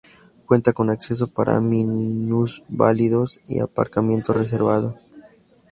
[0.47, 4.95] Cuenta con acceso para minusválidos y aparcamiento reservado.